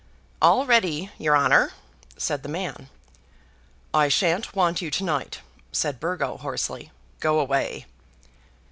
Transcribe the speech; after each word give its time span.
"All 0.41 0.65
ready, 0.65 1.11
your 1.19 1.37
honour," 1.37 1.73
said 2.17 2.41
the 2.41 2.49
man. 2.49 2.89
"I 3.93 4.07
shan't 4.07 4.55
want 4.55 4.81
you 4.81 4.89
to 4.89 5.03
night," 5.03 5.41
said 5.71 5.99
Burgo, 5.99 6.37
hoarsely; 6.37 6.91
"go 7.19 7.39
away." 7.39 7.85